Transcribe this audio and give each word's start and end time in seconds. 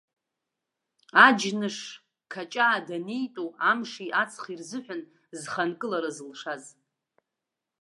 Аџьныш-қаҷаа 1.25 2.85
данитәу 2.87 3.49
амши 3.69 4.07
аҵхи 4.21 4.55
рзыҳәан 4.59 5.01
зхы 5.39 5.59
анкылара 5.65 6.11
зылшаз. 6.17 6.63